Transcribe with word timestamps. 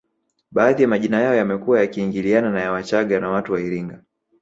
Baadhi 0.51 0.81
ya 0.83 0.87
majina 0.89 1.21
yao 1.21 1.33
yamekuwa 1.35 1.79
yakiingiliana 1.79 2.51
na 2.51 2.61
ya 2.61 2.71
wachaga 2.71 3.19
na 3.19 3.29
watu 3.29 3.53
wa 3.53 3.61
iringa 3.61 4.03